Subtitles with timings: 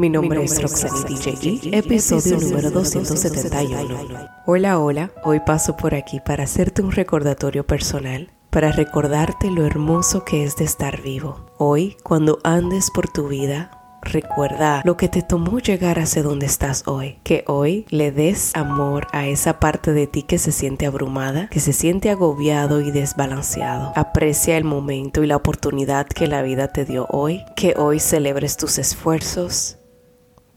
[0.00, 4.30] Mi nombre, es Roxanne DJ episodio número 271.
[4.46, 10.24] Hola, hola, hoy paso por aquí para hacerte un recordatorio personal, para recordarte lo hermoso
[10.24, 11.50] que es de estar vivo.
[11.58, 16.84] Hoy, cuando andes por tu vida, Recuerda lo que te tomó llegar hacia donde estás
[16.86, 17.18] hoy.
[17.22, 21.60] Que hoy le des amor a esa parte de ti que se siente abrumada, que
[21.60, 23.92] se siente agobiado y desbalanceado.
[23.94, 27.42] Aprecia el momento y la oportunidad que la vida te dio hoy.
[27.56, 29.79] Que hoy celebres tus esfuerzos,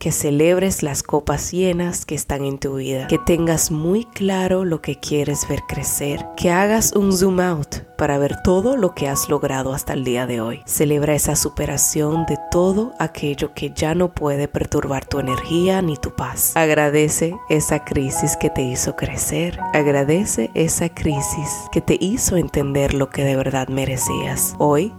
[0.03, 4.81] que celebres las copas llenas que están en tu vida, que tengas muy claro lo
[4.81, 9.29] que quieres ver crecer, que hagas un zoom out para ver todo lo que has
[9.29, 10.61] logrado hasta el día de hoy.
[10.65, 16.13] Celebra esa superación de todo aquello que ya no puede perturbar tu energía ni tu
[16.13, 16.51] paz.
[16.57, 19.57] Agradece esa crisis que te hizo crecer.
[19.73, 24.53] Agradece esa crisis que te hizo entender lo que de verdad merecías.
[24.57, 24.93] Hoy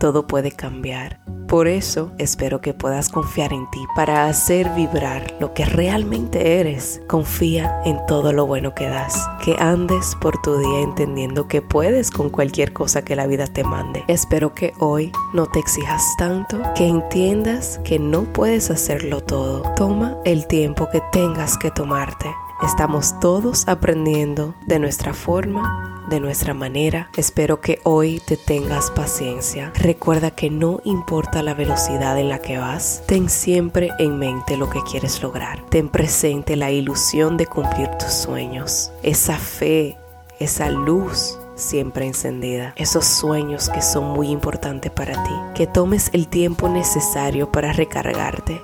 [0.00, 1.20] todo puede cambiar.
[1.46, 7.02] Por eso espero que puedas confiar en ti para hacer vibrar lo que realmente eres.
[7.08, 9.28] Confía en todo lo bueno que das.
[9.44, 13.64] Que andes por tu día entendiendo que puedes con cualquier cosa que la vida te
[13.64, 14.04] mande.
[14.06, 19.62] Espero que hoy no te exijas tanto, que entiendas que no puedes hacerlo todo.
[19.74, 22.28] Toma el tiempo que tengas que tomarte.
[22.62, 27.08] Estamos todos aprendiendo de nuestra forma de nuestra manera.
[27.16, 29.72] Espero que hoy te tengas paciencia.
[29.76, 34.68] Recuerda que no importa la velocidad en la que vas, ten siempre en mente lo
[34.68, 35.64] que quieres lograr.
[35.70, 39.96] Ten presente la ilusión de cumplir tus sueños, esa fe,
[40.38, 46.28] esa luz siempre encendida, esos sueños que son muy importantes para ti, que tomes el
[46.28, 48.60] tiempo necesario para recargarte.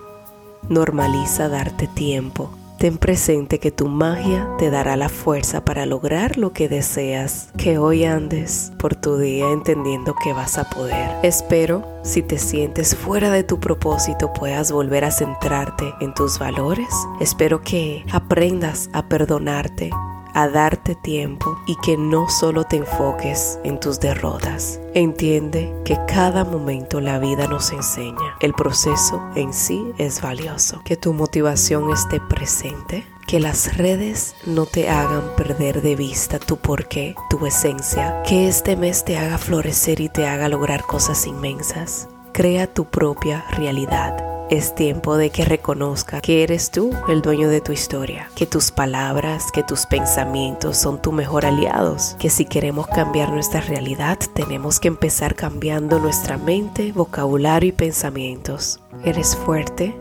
[0.69, 6.53] Normaliza darte tiempo Ten presente que tu magia te dará la fuerza para lograr lo
[6.53, 11.11] que deseas, que hoy andes por tu día entendiendo que vas a poder.
[11.23, 16.89] Espero, si te sientes fuera de tu propósito, puedas volver a centrarte en tus valores.
[17.19, 19.91] Espero que aprendas a perdonarte
[20.37, 24.79] a darte tiempo y que no solo te enfoques en tus derrotas.
[24.93, 28.37] Entiende que cada momento la vida nos enseña.
[28.41, 30.83] El proceso en sí es valioso.
[30.85, 33.07] Que tu motivación esté presente.
[33.27, 38.23] Que las redes no te hagan perder de vista tu porqué, tu esencia.
[38.23, 42.09] Que este mes te haga florecer y te haga lograr cosas inmensas.
[42.35, 47.61] Crea tu propia realidad es tiempo de que reconozca que eres tú el dueño de
[47.61, 52.87] tu historia, que tus palabras, que tus pensamientos son tu mejor aliados, que si queremos
[52.87, 58.81] cambiar nuestra realidad tenemos que empezar cambiando nuestra mente, vocabulario y pensamientos.
[59.05, 59.97] Eres fuerte,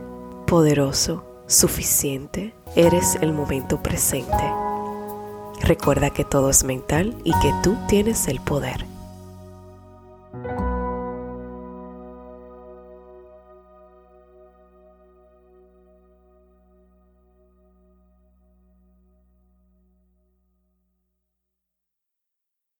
[0.46, 4.44] poderoso, suficiente, eres el momento presente.
[5.62, 8.95] Recuerda que todo es mental y que tú tienes el poder.